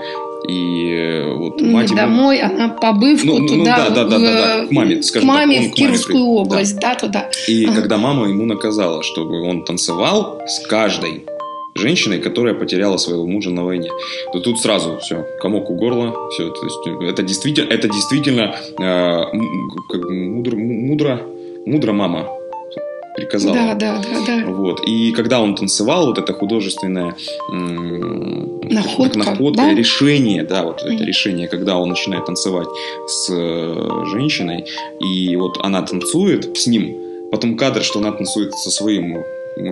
и 0.47 0.91
э, 0.91 1.33
вот 1.35 1.61
мать 1.61 1.91
Не 1.91 1.97
ему... 1.97 2.07
домой, 2.07 2.39
она 2.39 2.69
побыв 2.69 3.23
ну, 3.23 3.47
туда, 3.47 3.55
ну, 3.55 3.63
да, 3.65 3.89
да, 3.89 4.03
да, 4.05 4.19
да, 4.19 4.19
да, 4.19 4.65
к 4.65 4.71
маме, 4.71 5.03
скажем 5.03 5.29
к 5.29 5.31
маме 5.31 5.61
так, 5.61 5.71
в 5.71 5.73
Кировскую 5.75 6.25
маме, 6.25 6.39
область, 6.39 6.79
да. 6.79 6.93
да, 6.93 6.95
туда. 6.95 7.29
И 7.47 7.65
ага. 7.65 7.75
когда 7.75 7.97
мама 7.97 8.27
ему 8.27 8.45
наказала, 8.45 9.03
чтобы 9.03 9.41
он 9.41 9.63
танцевал 9.63 10.41
с 10.47 10.65
каждой 10.65 11.25
женщиной, 11.75 12.19
которая 12.19 12.53
потеряла 12.53 12.97
своего 12.97 13.25
мужа 13.25 13.51
на 13.51 13.63
войне, 13.63 13.89
то 14.33 14.39
тут 14.39 14.59
сразу 14.59 14.97
все, 14.97 15.25
комок 15.41 15.69
у 15.69 15.75
горла, 15.75 16.15
все, 16.31 16.49
то 16.49 16.63
есть 16.63 17.09
это 17.09 17.23
действительно, 17.23 17.69
это 17.69 17.87
действительно 17.87 18.55
э, 18.79 19.23
как, 19.89 20.09
мудро, 20.09 20.55
мудро, 20.55 21.21
мудро 21.65 21.93
мама 21.93 22.40
приказала. 23.15 23.55
Да, 23.55 23.73
да, 23.75 24.01
да, 24.01 24.25
да. 24.25 24.45
Вот. 24.45 24.81
И 24.87 25.11
когда 25.11 25.41
он 25.41 25.55
танцевал, 25.55 26.07
вот 26.07 26.17
это 26.17 26.33
художественное 26.33 27.15
находка, 27.49 29.17
находка 29.17 29.61
да? 29.61 29.73
решение, 29.73 30.43
да, 30.43 30.63
вот 30.63 30.81
mm. 30.81 30.95
это 30.95 31.03
решение, 31.03 31.47
когда 31.47 31.77
он 31.77 31.89
начинает 31.89 32.25
танцевать 32.25 32.67
с 33.07 33.29
э, 33.29 34.05
женщиной, 34.11 34.65
и 34.99 35.35
вот 35.35 35.57
она 35.61 35.81
танцует 35.81 36.57
с 36.57 36.67
ним, 36.67 36.95
потом 37.31 37.57
кадр, 37.57 37.83
что 37.83 37.99
она 37.99 38.11
танцует 38.11 38.53
со 38.53 38.71
своим 38.71 39.23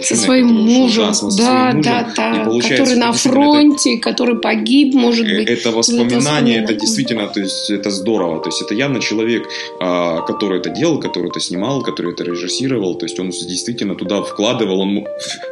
со 0.01 0.15
своим 0.15 0.47
мужем, 0.47 1.05
ужасно, 1.05 1.29
да, 1.37 1.65
мужем, 1.67 1.81
да, 1.81 2.13
да, 2.15 2.45
который 2.45 2.95
на 2.95 3.11
фронте, 3.13 3.95
это, 3.95 4.09
который 4.09 4.39
погиб, 4.39 4.93
может 4.93 5.25
э, 5.25 5.37
быть. 5.37 5.49
Это 5.49 5.71
воспоминание, 5.71 6.63
это 6.63 6.73
действительно, 6.73 7.27
то 7.27 7.39
есть 7.39 7.69
это 7.69 7.89
здорово, 7.89 8.41
то 8.41 8.49
есть 8.49 8.61
это 8.61 8.73
явно 8.73 8.99
человек, 8.99 9.47
а, 9.79 10.21
который 10.21 10.59
это 10.59 10.69
делал, 10.69 10.99
который 10.99 11.29
это 11.29 11.39
снимал, 11.39 11.81
который 11.81 12.13
это 12.13 12.23
режиссировал, 12.23 12.95
то 12.95 13.05
есть 13.05 13.19
он 13.19 13.29
действительно 13.29 13.95
туда 13.95 14.21
вкладывал, 14.21 14.81
он, 14.81 15.05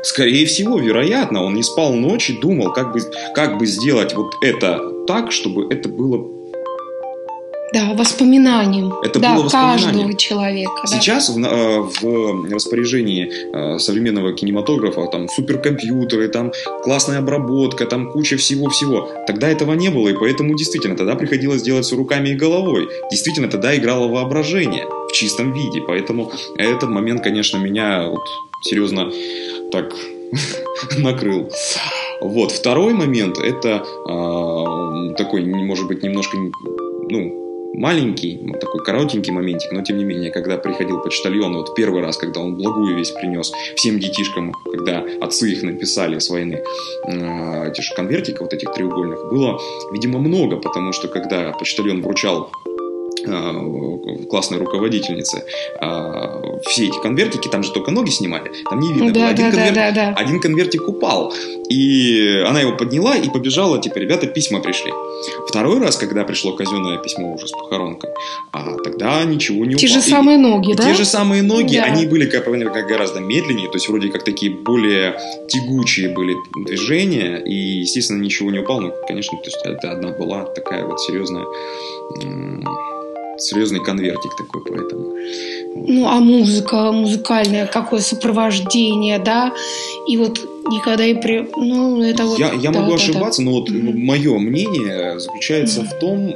скорее 0.03 0.46
всего, 0.46 0.77
вероятно, 0.77 1.43
он 1.43 1.53
не 1.53 1.63
спал 1.63 1.93
ночи, 1.93 2.38
думал, 2.39 2.74
как 2.74 2.93
бы, 2.93 3.00
как 3.34 3.57
бы 3.57 3.65
сделать 3.65 4.13
вот 4.13 4.34
это 4.41 4.81
так, 5.07 5.31
чтобы 5.31 5.74
это 5.74 5.89
было 5.89 6.37
да, 7.74 7.93
воспоминанием. 7.93 8.93
Это 9.03 9.19
да, 9.19 9.36
было 9.36 9.43
воспоминание. 9.43 9.86
каждого 9.86 10.13
человека. 10.15 10.88
Сейчас 10.88 11.29
да. 11.29 11.50
в, 11.50 12.01
в 12.01 12.53
распоряжении 12.53 13.29
э, 13.53 13.79
современного 13.79 14.33
кинематографа 14.33 15.05
там 15.07 15.27
суперкомпьютеры, 15.27 16.29
там 16.29 16.53
классная 16.83 17.19
обработка, 17.19 17.86
там 17.86 18.12
куча 18.12 18.38
всего-всего. 18.38 19.09
Тогда 19.27 19.50
этого 19.50 19.74
не 19.74 19.89
было, 19.89 20.07
и 20.07 20.13
поэтому 20.13 20.55
действительно 20.55 20.95
тогда 20.95 21.15
приходилось 21.15 21.62
делать 21.62 21.86
все 21.86 21.97
руками 21.97 22.29
и 22.29 22.36
головой. 22.36 22.88
Действительно 23.12 23.50
тогда 23.50 23.75
играло 23.75 24.07
воображение 24.07 24.86
в 25.09 25.12
чистом 25.12 25.51
виде. 25.53 25.81
Поэтому 25.86 26.31
этот 26.57 26.89
момент, 26.89 27.21
конечно, 27.21 27.57
меня 27.57 28.07
вот 28.07 28.24
серьезно 28.62 29.12
так 29.71 29.93
накрыл. 30.97 31.51
Вот. 32.21 32.51
Второй 32.51 32.93
момент 32.93 33.38
это 33.39 33.83
э, 34.09 35.15
такой, 35.17 35.45
может 35.45 35.88
быть, 35.88 36.01
немножко 36.01 36.38
ну, 37.09 37.46
маленький, 37.77 38.39
такой 38.60 38.84
коротенький 38.84 39.31
моментик, 39.31 39.72
но 39.72 39.81
тем 39.84 39.98
не 39.98 40.03
менее, 40.03 40.31
когда 40.31 40.57
приходил 40.57 41.00
почтальон, 41.00 41.55
вот 41.55 41.75
первый 41.75 42.01
раз, 42.01 42.17
когда 42.17 42.41
он 42.41 42.55
благую 42.55 42.98
весь 42.98 43.12
принес 43.12 43.51
всем 43.75 44.00
детишкам, 44.00 44.53
когда 44.72 45.05
отцы 45.22 45.51
их 45.51 45.63
написали 45.63 46.19
с 46.19 46.29
войны, 46.29 46.63
э, 47.07 47.69
эти 47.69 47.81
же 47.81 47.93
конвертиков 47.96 48.41
вот 48.41 48.53
этих 48.53 48.74
треугольных, 48.74 49.29
было, 49.29 49.60
видимо, 49.91 50.19
много, 50.19 50.57
потому 50.57 50.91
что 50.91 51.07
когда 51.07 51.51
почтальон 51.51 52.01
вручал 52.01 52.51
классной 54.29 54.57
руководительницы, 54.57 55.43
э, 55.81 56.59
все 56.67 56.86
эти 56.88 57.00
конвертики, 57.01 57.47
там 57.47 57.63
же 57.63 57.71
только 57.71 57.91
ноги 57.91 58.09
снимали, 58.09 58.51
там 58.69 58.79
не 58.79 58.93
видно 58.93 59.12
Да, 59.13 59.19
было. 59.19 59.29
Один, 59.29 59.45
да, 59.51 59.51
да, 59.51 59.57
конверт- 59.57 59.75
да, 59.75 59.91
да. 59.91 60.13
один 60.15 60.39
конвертик 60.39 60.88
упал, 60.88 61.33
и 61.69 62.43
она 62.47 62.62
его 62.62 62.75
подняла 62.77 63.15
и 63.15 63.29
побежала, 63.29 63.79
типа, 63.81 63.97
ребята, 64.00 64.27
письма 64.27 64.59
пришли. 64.59 64.91
Второй 65.47 65.79
раз, 65.79 65.97
когда 65.97 66.24
пришло 66.24 66.53
казенное 66.53 66.97
письмо 66.97 67.33
уже 67.33 67.47
с 67.47 67.51
похоронкой, 67.51 68.12
а 68.51 68.75
тогда 68.83 69.24
ничего 69.24 69.65
не 69.65 69.75
Те 69.75 69.88
упало. 69.88 70.01
же 70.01 70.07
И- 70.07 70.12
самые 70.12 70.38
ноги, 70.38 70.74
да? 70.74 70.83
те 70.83 70.93
же 70.93 71.05
самые 71.05 71.41
ноги, 71.43 71.77
Да. 71.77 71.83
они 71.86 72.05
были 72.05 72.25
как, 72.25 72.45
как 72.45 72.88
гораздо 72.88 73.19
медленнее, 73.19 73.67
то 73.69 73.75
есть 73.75 73.89
вроде 73.89 74.09
как 74.09 74.24
такие 74.24 74.51
более 74.51 75.19
тягучие 75.50 76.09
были 76.09 76.36
движения, 76.65 77.38
и, 77.38 77.79
естественно, 77.81 78.21
ничего 78.21 78.51
не 78.51 78.59
упало. 78.59 78.81
Ну, 78.81 78.93
конечно, 79.07 79.38
то 79.38 79.45
есть 79.45 79.57
это 79.63 79.91
одна 79.91 80.09
была 80.12 80.43
такая 80.45 80.86
вот 80.86 81.00
серьезная, 81.01 81.45
серьезный 83.38 83.84
конвертик 83.84 84.36
такой, 84.38 84.62
поэтому. 84.65 85.13
Ну, 85.75 86.08
а 86.08 86.20
музыка, 86.20 86.91
музыкальное 86.91 87.65
какое 87.67 88.00
сопровождение, 88.00 89.20
да? 89.20 89.53
И 90.08 90.17
вот 90.17 90.39
никогда 90.70 91.06
и 91.06 91.13
при... 91.13 91.48
Ну, 91.56 92.01
это 92.01 92.25
вот... 92.25 92.39
я, 92.39 92.51
я 92.53 92.72
да, 92.72 92.79
могу 92.79 92.91
да, 92.91 92.96
ошибаться, 92.96 93.41
но 93.41 93.51
вот 93.51 93.70
Мгм. 93.70 94.00
мое 94.00 94.38
мнение 94.38 95.20
заключается 95.20 95.82
Мгм. 95.82 95.89
в 95.89 96.00
том, 96.00 96.34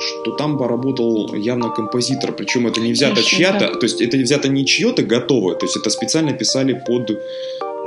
что 0.00 0.32
там 0.32 0.58
поработал 0.58 1.34
явно 1.34 1.68
композитор, 1.68 2.32
причем 2.32 2.66
это 2.66 2.80
не 2.80 2.92
взято 2.92 3.22
чья-то, 3.22 3.68
да. 3.68 3.74
то 3.74 3.86
есть 3.86 4.00
это 4.00 4.16
взято 4.16 4.48
не 4.48 4.66
чье-то 4.66 5.02
готовое, 5.02 5.54
то 5.54 5.66
есть 5.66 5.76
это 5.76 5.90
специально 5.90 6.32
писали 6.32 6.72
под, 6.86 7.10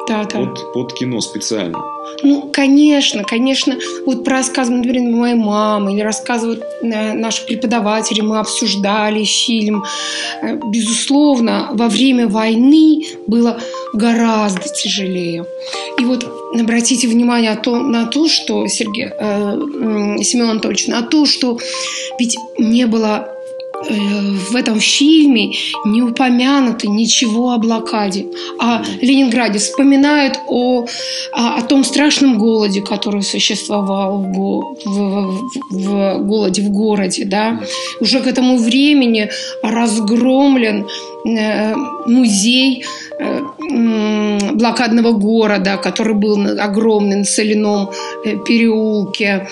Да, 0.07 0.23
да. 0.23 0.39
под, 0.39 0.73
под 0.73 0.93
кино 0.93 1.21
специально. 1.21 1.83
Ну, 2.23 2.49
конечно, 2.53 3.23
конечно. 3.23 3.75
Вот 4.05 4.23
про 4.23 4.37
рассказы, 4.37 4.71
например, 4.71 5.01
моей 5.11 5.35
мамы 5.35 5.93
или 5.93 6.01
рассказывают 6.01 6.63
э, 6.81 7.13
наши 7.13 7.45
преподаватели, 7.45 8.21
мы 8.21 8.39
обсуждали 8.39 9.23
фильм. 9.23 9.83
Э, 10.41 10.59
Безусловно, 10.71 11.69
во 11.73 11.87
время 11.87 12.27
войны 12.27 13.05
было 13.27 13.59
гораздо 13.93 14.69
тяжелее. 14.69 15.45
И 15.99 16.05
вот 16.05 16.25
обратите 16.53 17.07
внимание 17.07 17.51
о 17.51 17.57
том- 17.57 17.91
на 17.91 18.05
то, 18.05 18.27
что, 18.27 18.67
Сергей, 18.67 19.09
э, 19.17 20.23
Семен 20.23 20.49
Анатольевич, 20.49 20.87
на 20.87 21.01
то, 21.01 21.25
что 21.25 21.57
ведь 22.19 22.37
не 22.57 22.85
было 22.85 23.34
в 23.89 24.55
этом 24.55 24.79
фильме 24.79 25.53
не 25.85 26.01
упомянуто 26.01 26.87
ничего 26.87 27.51
о 27.51 27.57
блокаде, 27.57 28.27
о 28.59 28.81
Ленинграде. 29.01 29.59
Вспоминают 29.59 30.39
о, 30.47 30.85
о, 31.33 31.55
о 31.57 31.61
том 31.61 31.83
страшном 31.83 32.37
голоде, 32.37 32.81
который 32.81 33.21
существовал 33.21 34.21
в, 34.21 34.75
в- 34.85 35.41
в- 35.71 36.17
голоде 36.19 36.61
в 36.61 36.69
городе. 36.69 37.25
Да? 37.25 37.59
Уже 37.99 38.19
к 38.21 38.27
этому 38.27 38.57
времени 38.57 39.29
разгромлен 39.63 40.87
э, 41.25 41.75
музей 42.05 42.83
э, 43.19 43.41
блокадного 44.53 45.11
города, 45.11 45.77
который 45.77 46.13
был 46.15 46.59
огромный 46.59 47.17
на 47.17 47.25
соляном 47.25 47.89
э, 48.25 48.35
переулке. 48.45 49.47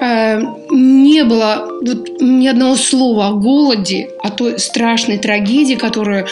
Э, 0.00 0.40
Не 0.70 1.24
было 1.24 1.66
вот 1.84 2.20
ни 2.20 2.46
одного 2.46 2.76
слова 2.76 3.28
о 3.28 3.32
голоде, 3.32 4.10
о 4.22 4.30
той 4.30 4.58
страшной 4.58 5.18
трагедии, 5.18 5.74
которая 5.74 6.26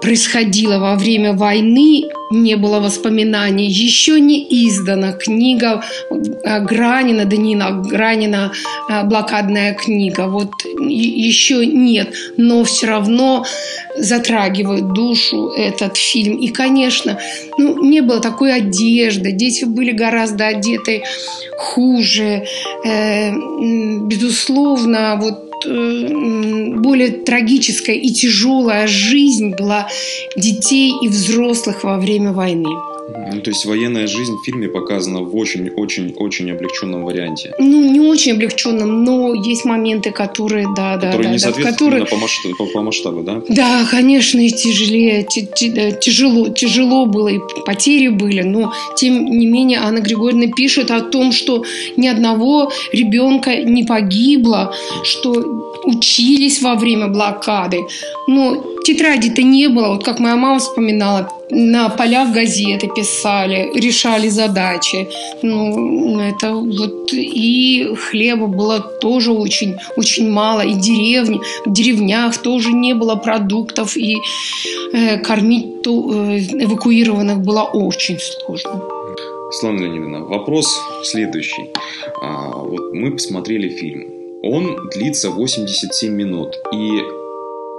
происходила 0.00 0.78
во 0.78 0.96
время 0.96 1.32
войны, 1.32 2.04
не 2.30 2.56
было 2.56 2.80
воспоминаний. 2.80 3.68
Еще 3.68 4.20
не 4.20 4.46
издана 4.66 5.12
книга 5.12 5.82
э, 6.10 6.60
Гранина, 6.60 7.24
Данина 7.24 7.82
Гранина 7.82 8.52
э, 8.88 9.04
«Блокадная 9.04 9.74
книга». 9.74 10.26
Вот 10.26 10.50
еще 10.80 11.64
нет, 11.66 12.14
но 12.36 12.64
все 12.64 12.86
равно 12.88 13.44
затрагивает 13.98 14.92
душу 14.92 15.48
этот 15.50 15.96
фильм. 15.96 16.36
И, 16.36 16.48
конечно, 16.48 17.18
ну, 17.58 17.82
не 17.84 18.00
было 18.00 18.20
такой 18.20 18.54
одежды, 18.54 19.32
дети 19.32 19.64
были 19.64 19.92
гораздо 19.92 20.48
одеты 20.48 21.02
хуже. 21.58 22.44
Э, 22.84 23.32
безусловно, 24.02 25.18
вот 25.20 25.45
более 25.64 27.10
трагическая 27.10 27.96
и 27.96 28.10
тяжелая 28.10 28.86
жизнь 28.86 29.54
была 29.56 29.88
детей 30.36 30.92
и 31.02 31.08
взрослых 31.08 31.84
во 31.84 31.98
время 31.98 32.32
войны. 32.32 32.95
Ну, 33.08 33.40
то 33.40 33.50
есть 33.50 33.64
военная 33.64 34.06
жизнь 34.06 34.34
в 34.34 34.44
фильме 34.44 34.68
показана 34.68 35.20
в 35.20 35.36
очень-очень-очень 35.36 36.50
облегченном 36.50 37.04
варианте. 37.04 37.52
Ну, 37.58 37.92
не 37.92 38.00
очень 38.00 38.32
облегченным, 38.32 39.04
но 39.04 39.34
есть 39.34 39.64
моменты, 39.64 40.10
которые, 40.10 40.66
да, 40.76 40.96
да, 40.96 41.12
которые 41.12 41.38
да, 41.38 41.48
не 41.48 41.62
да, 41.64 41.70
которые- 41.70 42.06
по 42.06 42.16
масштабу, 42.16 42.56
по, 42.56 42.66
по 42.66 42.82
масштабу, 42.82 43.22
да? 43.22 43.42
Да, 43.48 43.86
конечно, 43.90 44.40
и 44.40 44.50
тяжелее, 44.50 45.24
э, 45.24 45.92
тяжело, 46.00 46.48
тяжело 46.48 47.06
было, 47.06 47.28
и 47.28 47.38
потери 47.64 48.08
были, 48.08 48.42
но 48.42 48.72
тем 48.96 49.26
не 49.26 49.46
менее 49.46 49.78
Анна 49.78 50.00
Григорьевна 50.00 50.52
пишет 50.52 50.90
о 50.90 51.00
том, 51.00 51.32
что 51.32 51.64
ни 51.96 52.08
одного 52.08 52.72
ребенка 52.92 53.62
не 53.62 53.84
погибло, 53.84 54.74
что 55.04 55.44
учились 55.84 56.60
во 56.62 56.74
время 56.74 57.06
блокады. 57.08 57.82
Но 58.26 58.64
тетради-то 58.86 59.42
не 59.42 59.68
было, 59.68 59.88
вот 59.88 60.04
как 60.04 60.20
моя 60.20 60.36
мама 60.36 60.58
вспоминала, 60.58 61.28
на 61.50 61.88
полях 61.88 62.32
газеты 62.32 62.88
писали, 62.96 63.70
решали 63.74 64.28
задачи. 64.28 65.08
Ну, 65.42 66.20
это 66.20 66.54
вот 66.54 67.12
и 67.12 67.94
хлеба 67.94 68.46
было 68.46 68.80
тоже 68.80 69.32
очень, 69.32 69.76
очень 69.96 70.30
мало, 70.30 70.60
и 70.60 70.74
деревни, 70.74 71.40
в 71.64 71.72
деревнях 71.72 72.38
тоже 72.38 72.72
не 72.72 72.94
было 72.94 73.16
продуктов, 73.16 73.96
и 73.96 74.16
э, 74.92 75.18
кормить 75.18 75.82
ту- 75.82 76.12
э, 76.12 76.38
эвакуированных 76.38 77.40
было 77.40 77.62
очень 77.62 78.18
сложно. 78.18 78.82
Светлана 79.50 79.80
Леонидовна, 79.80 80.20
вопрос 80.24 80.66
следующий. 81.04 81.70
А, 82.22 82.50
вот 82.56 82.92
мы 82.92 83.12
посмотрели 83.12 83.68
фильм. 83.68 84.04
Он 84.42 84.88
длится 84.94 85.30
87 85.30 86.12
минут. 86.12 86.54
И, 86.72 87.02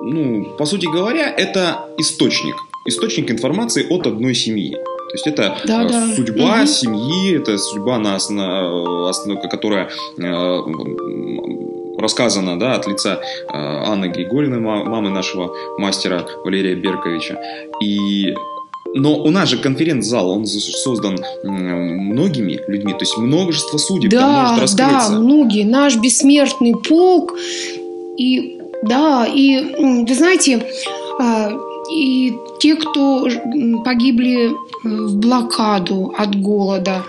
ну, 0.01 0.45
по 0.57 0.65
сути 0.65 0.86
говоря, 0.86 1.29
это 1.29 1.86
источник. 1.97 2.55
Источник 2.86 3.29
информации 3.31 3.86
от 3.89 4.07
одной 4.07 4.33
семьи. 4.36 4.71
То 4.71 5.13
есть 5.13 5.27
это 5.27 5.57
Да, 5.65 5.83
э, 5.83 5.88
да. 5.89 6.07
судьба 6.15 6.57
Мгм. 6.57 6.67
семьи, 6.67 7.36
это 7.38 7.57
судьба, 7.57 7.97
на 7.97 8.15
основ- 8.15 9.10
основ- 9.10 9.49
которая 9.49 9.89
э, 10.17 10.23
м, 10.23 11.97
рассказана 11.97 12.60
да, 12.60 12.75
от 12.75 12.88
лица 12.88 13.19
э, 13.19 13.53
Анны 13.53 14.07
Григорьевны, 14.07 14.60
ма- 14.60 14.83
мамы 14.83 15.10
нашего 15.10 15.53
мастера 15.77 16.25
Валерия 16.45 16.75
Берковича. 16.75 17.39
И 17.81 18.33
но 18.95 19.15
у 19.17 19.29
нас 19.31 19.49
же 19.49 19.57
конференц-зал, 19.57 20.29
он 20.29 20.45
создан 20.45 21.17
многими 21.43 22.60
людьми, 22.67 22.93
то 22.93 22.99
есть 23.01 23.17
множество 23.17 23.77
судеб 23.77 24.12
там 24.12 24.19
Да, 24.21 24.51
может 24.55 24.75
да, 24.77 24.86
раскрыться. 24.89 25.19
многие. 25.21 25.63
Наш 25.65 25.97
бессмертный 25.97 26.73
полк. 26.73 27.33
И 28.17 28.60
да, 28.84 29.26
и 29.26 30.04
вы 30.06 30.13
знаете, 30.13 30.66
а, 31.20 31.52
и 31.90 32.38
те, 32.60 32.76
кто 32.76 33.28
погибли 33.84 34.50
э, 34.50 34.54
в 34.84 35.16
блокаду 35.18 36.13
от 36.18 36.36
голода, 36.36 37.04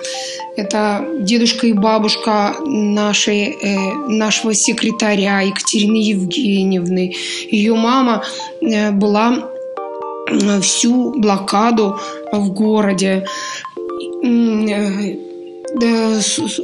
это 0.57 1.05
дедушка 1.21 1.67
и 1.67 1.73
бабушка 1.73 2.55
нашей, 2.65 3.57
э, 3.61 3.77
нашего 4.09 4.55
секретаря 4.55 5.41
Екатерины 5.41 5.97
Евгеньевны. 5.97 7.15
Ее 7.51 7.75
мама 7.75 8.23
э, 8.61 8.91
была 8.93 9.51
всю 10.61 11.19
блокаду 11.19 11.99
в 12.33 12.53
городе. 12.53 13.27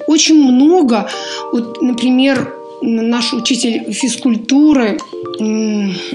Очень 0.06 0.52
много. 0.52 1.08
Вот, 1.52 1.80
например, 1.80 2.52
наш 2.84 3.32
учитель 3.32 3.92
физкультуры 3.92 4.98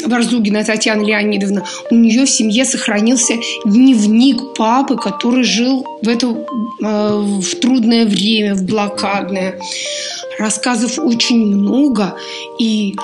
Варзугина 0.06 0.64
Татьяна 0.64 1.04
Леонидовна, 1.04 1.66
у 1.92 1.96
нее 1.96 2.26
в 2.26 2.30
семье 2.30 2.66
сохранился 2.66 3.36
дневник 3.66 4.56
папы, 4.56 4.96
который 4.96 5.44
жил 5.44 5.86
в 6.02 6.08
это 6.08 6.28
э, 6.28 6.36
в 6.82 7.56
трудное 7.60 8.06
время, 8.06 8.56
в 8.56 8.64
блокадное. 8.64 9.60
Рассказов 10.38 11.00
очень 11.00 11.46
много, 11.46 12.16
и 12.60 12.96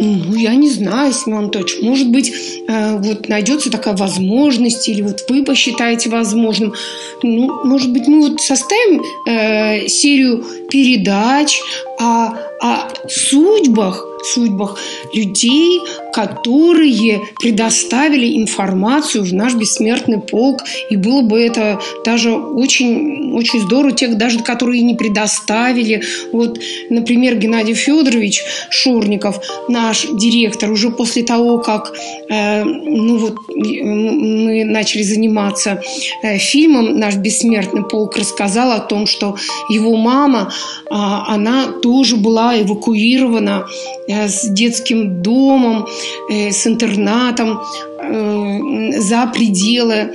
ну, 0.00 0.34
я 0.34 0.54
не 0.54 0.70
знаю, 0.70 1.12
Семен 1.12 1.38
Анатольевич, 1.38 1.78
может 1.82 2.08
быть, 2.10 2.32
э, 2.66 2.96
вот 2.98 3.28
найдется 3.28 3.70
такая 3.70 3.96
возможность, 3.96 4.88
или 4.88 5.02
вот 5.02 5.24
вы 5.28 5.44
посчитаете 5.44 6.10
возможным. 6.10 6.74
Ну, 7.22 7.64
может 7.64 7.92
быть, 7.92 8.08
мы 8.08 8.28
вот 8.28 8.40
составим 8.40 9.02
э, 9.26 9.88
серию 9.88 10.44
передач 10.70 11.60
о, 11.98 12.34
о 12.60 12.88
судьбах 13.08 14.09
судьбах 14.24 14.78
людей, 15.14 15.80
которые 16.12 17.20
предоставили 17.40 18.38
информацию 18.40 19.24
в 19.24 19.32
наш 19.32 19.54
бессмертный 19.54 20.20
полк. 20.20 20.62
И 20.90 20.96
было 20.96 21.22
бы 21.22 21.40
это 21.40 21.80
даже 22.04 22.32
очень, 22.32 23.32
очень 23.34 23.60
здорово, 23.60 23.92
тех 23.92 24.16
даже, 24.16 24.40
которые 24.40 24.82
не 24.82 24.94
предоставили. 24.94 26.02
Вот, 26.32 26.58
например, 26.90 27.36
Геннадий 27.36 27.74
Федорович 27.74 28.42
Шурников, 28.70 29.40
наш 29.68 30.06
директор, 30.12 30.70
уже 30.70 30.90
после 30.90 31.22
того, 31.22 31.58
как 31.58 31.92
э, 32.28 32.64
ну 32.64 33.18
вот, 33.18 33.36
мы 33.48 34.64
начали 34.64 35.02
заниматься 35.02 35.80
э, 36.22 36.38
фильмом 36.38 36.98
«Наш 36.98 37.16
бессмертный 37.16 37.82
полк», 37.82 38.16
рассказал 38.16 38.72
о 38.72 38.80
том, 38.80 39.06
что 39.06 39.36
его 39.68 39.96
мама, 39.96 40.52
э, 40.72 40.94
она 40.94 41.68
тоже 41.82 42.16
была 42.16 42.60
эвакуирована 42.60 43.66
э, 44.08 44.09
с 44.10 44.48
детским 44.48 45.22
домом, 45.22 45.86
э, 46.30 46.50
с 46.50 46.66
интернатом 46.66 47.60
э, 48.02 49.00
за 49.00 49.26
пределы 49.26 50.10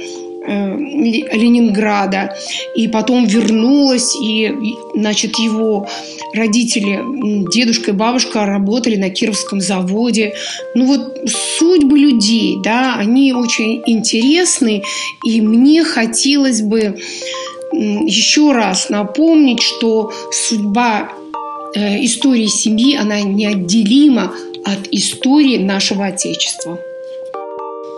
Э, 0.47 0.75
Ленинграда, 0.77 2.35
и 2.75 2.87
потом 2.87 3.25
вернулась, 3.25 4.15
и, 4.15 4.53
значит, 4.93 5.39
его 5.39 5.87
родители, 6.35 6.99
дедушка 7.51 7.91
и 7.91 7.93
бабушка 7.95 8.45
работали 8.45 8.95
на 8.95 9.09
Кировском 9.09 9.59
заводе. 9.59 10.35
Ну 10.75 10.85
вот 10.85 11.17
судьбы 11.57 11.97
людей, 11.97 12.57
да, 12.63 12.95
они 12.95 13.33
очень 13.33 13.81
интересны, 13.87 14.83
и 15.25 15.41
мне 15.41 15.83
хотелось 15.83 16.61
бы 16.61 16.99
еще 17.71 18.51
раз 18.51 18.89
напомнить, 18.89 19.63
что 19.63 20.13
судьба 20.31 21.09
э, 21.75 22.03
истории 22.03 22.47
семьи, 22.47 22.95
она 22.95 23.21
неотделима 23.21 24.33
от 24.65 24.87
истории 24.91 25.57
нашего 25.57 26.05
Отечества. 26.05 26.79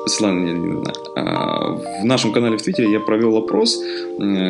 Светлана 0.07 0.45
Леонидовна, 0.45 0.93
а, 1.15 1.71
в 2.01 2.05
нашем 2.05 2.31
канале 2.31 2.57
в 2.57 2.61
Твиттере 2.61 2.91
я 2.91 2.99
провел 2.99 3.37
опрос, 3.37 3.77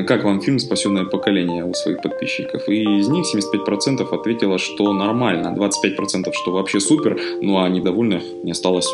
как 0.08 0.24
вам 0.24 0.42
фильм 0.42 0.60
«Спасенное 0.60 1.06
поколение» 1.06 1.66
у 1.66 1.74
своих 1.74 2.02
подписчиков. 2.02 2.68
И 2.70 2.84
из 3.00 3.10
них 3.10 3.26
75% 3.26 4.14
ответило, 4.14 4.58
что 4.58 4.94
нормально, 4.94 5.56
25% 5.58 6.32
что 6.34 6.52
вообще 6.52 6.80
супер, 6.80 7.20
ну 7.42 7.60
а 7.60 7.70
недовольных 7.70 8.22
не 8.44 8.52
осталось 8.52 8.88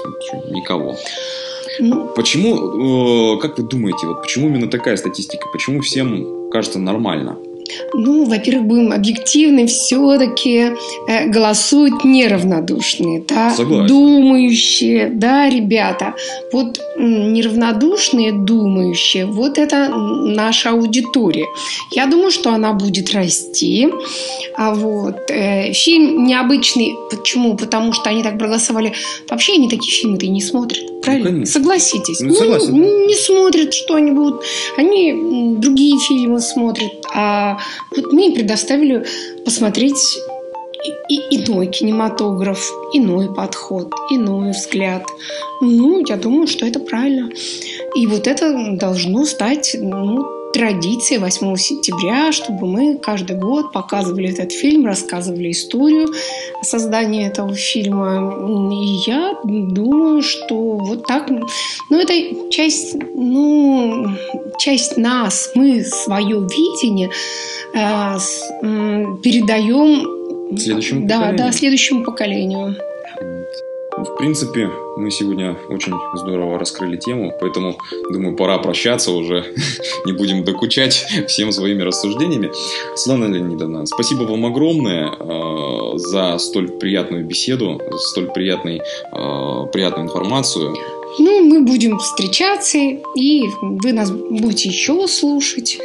никого. 0.49 0.95
Ну, 1.79 2.07
почему, 2.15 3.37
как 3.39 3.57
вы 3.57 3.63
думаете, 3.63 4.07
вот 4.07 4.21
почему 4.21 4.47
именно 4.47 4.67
такая 4.67 4.95
статистика? 4.95 5.47
Почему 5.51 5.81
всем 5.81 6.49
кажется 6.51 6.79
нормально? 6.79 7.37
Ну, 7.93 8.25
во-первых, 8.25 8.65
будем 8.65 8.91
объективны, 8.91 9.67
все-таки 9.67 10.71
э, 11.07 11.27
голосуют 11.27 12.03
неравнодушные, 12.03 13.23
да, 13.27 13.51
Согласен. 13.51 13.87
думающие, 13.87 15.09
да, 15.09 15.49
ребята. 15.49 16.13
Вот 16.51 16.79
неравнодушные, 16.97 18.31
думающие, 18.33 19.25
вот 19.25 19.57
это 19.57 19.89
наша 19.89 20.71
аудитория. 20.71 21.45
Я 21.91 22.05
думаю, 22.07 22.31
что 22.31 22.51
она 22.53 22.73
будет 22.73 23.13
расти. 23.13 23.89
А 24.55 24.73
вот 24.73 25.29
э, 25.29 25.73
фильм 25.73 26.25
необычный, 26.25 26.93
почему? 27.09 27.55
Потому 27.55 27.93
что 27.93 28.09
они 28.09 28.23
так 28.23 28.37
проголосовали. 28.37 28.93
Вообще 29.29 29.53
они 29.53 29.69
такие 29.69 29.91
фильмы-то 29.91 30.25
и 30.25 30.29
не 30.29 30.41
смотрят, 30.41 31.01
правильно? 31.01 31.31
Ну, 31.31 31.45
Согласитесь. 31.45 32.19
Ну, 32.21 32.33
согласен. 32.33 32.75
ну, 32.75 33.07
не 33.07 33.15
смотрят 33.15 33.73
что-нибудь. 33.73 34.35
Они 34.77 35.55
другие 35.57 35.99
фильмы 35.99 36.39
смотрят, 36.39 36.91
а 37.13 37.52
вот 37.95 38.11
мы 38.11 38.27
им 38.27 38.35
предоставили 38.35 39.05
посмотреть 39.45 40.17
и 41.09 41.15
иной 41.37 41.67
кинематограф, 41.67 42.69
иной 42.93 43.33
подход, 43.33 43.93
иной 44.09 44.51
взгляд. 44.51 45.03
Ну, 45.61 46.03
я 46.05 46.17
думаю, 46.17 46.47
что 46.47 46.65
это 46.65 46.79
правильно. 46.79 47.29
И 47.95 48.05
вот 48.07 48.27
это 48.27 48.75
должно 48.77 49.25
стать 49.25 49.75
ну, 49.79 50.25
традицией 50.53 51.19
8 51.19 51.55
сентября, 51.57 52.31
чтобы 52.31 52.67
мы 52.67 52.97
каждый 52.97 53.35
год 53.35 53.71
показывали 53.73 54.29
этот 54.29 54.51
фильм, 54.51 54.85
рассказывали 54.85 55.51
историю 55.51 56.09
создания 56.61 57.27
этого 57.27 57.55
фильма. 57.55 58.71
И 58.71 59.09
я 59.09 59.35
думаю, 59.43 60.21
что 60.21 60.77
вот 60.77 61.05
так, 61.07 61.29
ну, 61.29 61.99
это 61.99 62.13
часть, 62.51 62.95
ну, 63.15 64.07
часть 64.59 64.97
нас, 64.97 65.51
мы 65.55 65.83
свое 65.83 66.39
видение 66.39 67.09
э, 67.73 68.17
передаем 69.21 70.57
следующему 70.57 71.07
да, 71.07 71.15
поколению. 71.15 71.45
Да, 71.45 71.51
следующему 71.51 72.03
поколению. 72.03 72.75
В 74.03 74.17
принципе, 74.17 74.69
мы 74.97 75.11
сегодня 75.11 75.55
очень 75.69 75.93
здорово 76.13 76.59
раскрыли 76.59 76.97
тему, 76.97 77.31
поэтому, 77.39 77.77
думаю, 78.11 78.35
пора 78.35 78.57
прощаться 78.57 79.11
уже. 79.11 79.45
Не 80.05 80.11
будем 80.11 80.43
докучать 80.43 81.05
всем 81.27 81.53
своими 81.53 81.83
рассуждениями. 81.83 82.51
Светлана 82.95 83.33
Леонидовна, 83.33 83.85
спасибо 83.85 84.23
вам 84.23 84.45
огромное 84.45 85.09
э, 85.09 85.97
за 85.97 86.37
столь 86.37 86.69
приятную 86.79 87.25
беседу, 87.25 87.81
за 87.91 87.97
столь 87.97 88.31
приятный, 88.33 88.79
э, 88.79 89.67
приятную 89.71 90.07
информацию. 90.07 90.75
Ну, 91.19 91.43
мы 91.43 91.61
будем 91.61 91.99
встречаться, 91.99 92.77
и 92.77 93.43
вы 93.61 93.93
нас 93.93 94.11
будете 94.11 94.69
еще 94.69 95.07
слушать. 95.07 95.79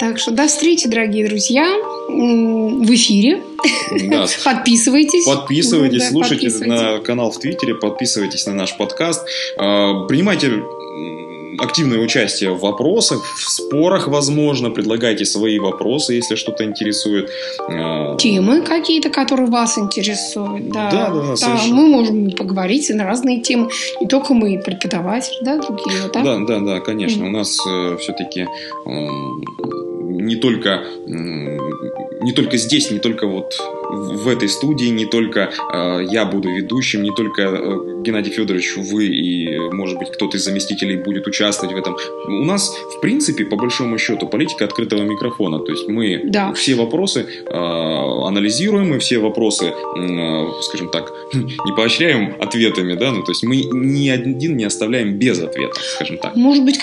Так 0.00 0.18
что 0.18 0.32
до 0.32 0.48
встречи, 0.48 0.88
дорогие 0.88 1.28
друзья, 1.28 1.76
в 2.10 2.94
эфире. 2.94 3.42
Да. 4.08 4.26
Подписывайтесь. 4.44 5.24
Подписывайтесь, 5.24 6.02
да, 6.02 6.10
слушайте 6.10 6.46
подписывайтесь. 6.46 6.82
на 6.82 6.98
канал 7.00 7.30
в 7.30 7.38
Твиттере, 7.38 7.74
подписывайтесь 7.74 8.46
на 8.46 8.54
наш 8.54 8.76
подкаст. 8.76 9.26
А, 9.56 10.06
принимайте 10.06 10.62
активное 11.60 11.98
участие 11.98 12.50
в 12.50 12.60
вопросах, 12.60 13.22
в 13.36 13.48
спорах, 13.50 14.08
возможно. 14.08 14.70
Предлагайте 14.70 15.24
свои 15.24 15.58
вопросы, 15.58 16.14
если 16.14 16.34
что-то 16.34 16.64
интересует. 16.64 17.30
А, 17.68 18.16
темы 18.16 18.62
какие-то, 18.62 19.10
которые 19.10 19.48
вас 19.48 19.78
интересуют. 19.78 20.70
Да, 20.70 20.90
да, 20.90 21.10
да. 21.10 21.34
да 21.40 21.60
мы 21.68 21.86
можем 21.86 22.30
поговорить 22.32 22.90
на 22.90 23.04
разные 23.04 23.40
темы. 23.40 23.70
Не 24.00 24.06
только 24.06 24.34
мы, 24.34 24.60
преподаватели, 24.64 25.38
да, 25.42 25.58
другие. 25.58 26.08
Да, 26.12 26.22
да, 26.22 26.38
да, 26.38 26.60
да 26.60 26.80
конечно. 26.80 27.24
Mm-hmm. 27.24 27.28
У 27.28 27.30
нас 27.30 27.58
э, 27.66 27.96
все-таки 27.98 28.40
э, 28.86 29.89
не 30.10 30.36
только 30.36 30.84
не 32.20 32.32
только 32.32 32.56
здесь, 32.56 32.90
не 32.90 32.98
только 32.98 33.26
вот 33.26 33.58
в 33.90 34.28
этой 34.28 34.48
студии, 34.48 34.86
не 34.86 35.06
только 35.06 35.50
э, 35.72 36.06
я 36.10 36.24
буду 36.24 36.48
ведущим, 36.50 37.02
не 37.02 37.10
только 37.10 37.42
э, 37.42 38.02
Геннадий 38.02 38.30
Федорович, 38.30 38.76
вы 38.76 39.06
и, 39.06 39.58
может 39.72 39.98
быть, 39.98 40.10
кто-то 40.10 40.36
из 40.36 40.44
заместителей 40.44 40.96
будет 40.96 41.26
участвовать 41.26 41.74
в 41.74 41.78
этом. 41.78 41.96
У 42.26 42.44
нас, 42.44 42.70
в 42.96 43.00
принципе, 43.00 43.44
по 43.44 43.56
большому 43.56 43.98
счету, 43.98 44.28
политика 44.28 44.64
открытого 44.64 45.02
микрофона. 45.02 45.58
То 45.58 45.72
есть 45.72 45.88
мы 45.88 46.22
да. 46.24 46.52
все 46.52 46.74
вопросы 46.74 47.26
э, 47.46 47.52
анализируем, 47.52 48.90
мы 48.90 48.98
все 48.98 49.18
вопросы, 49.18 49.66
э, 49.66 50.62
скажем 50.62 50.90
так, 50.90 51.12
не 51.32 51.72
поощряем 51.76 52.36
ответами, 52.38 52.94
да, 52.94 53.12
ну, 53.12 53.22
то 53.22 53.32
есть 53.32 53.42
мы 53.42 53.56
ни 53.56 54.08
один 54.08 54.56
не 54.56 54.64
оставляем 54.64 55.14
без 55.14 55.40
ответа, 55.40 55.80
скажем 55.80 56.18
так. 56.18 56.36
Может 56.36 56.64
быть, 56.64 56.78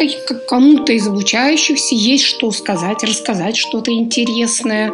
кому-то 0.47 0.93
из 0.93 1.07
обучающихся 1.07 1.95
есть 1.95 2.23
что 2.23 2.51
сказать, 2.51 3.03
рассказать 3.03 3.55
что-то 3.55 3.91
интересное, 3.91 4.91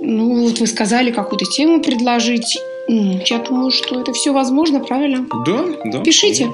ну, 0.00 0.42
вот 0.42 0.60
вы 0.60 0.66
сказали 0.66 1.10
какую-то 1.10 1.44
тему 1.44 1.82
предложить. 1.82 2.58
Я 2.88 3.38
думаю, 3.38 3.70
что 3.70 4.00
это 4.00 4.12
все 4.12 4.32
возможно, 4.32 4.80
правильно? 4.80 5.26
Да, 5.46 5.64
да. 5.84 6.00
Пишите. 6.00 6.52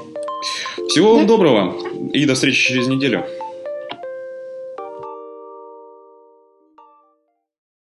Всего 0.87 1.11
да? 1.11 1.17
вам 1.17 1.27
доброго 1.27 1.75
и 2.13 2.25
до 2.25 2.35
встречи 2.35 2.69
через 2.69 2.87
неделю. 2.87 3.25